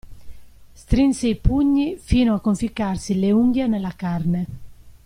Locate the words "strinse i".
0.73-1.35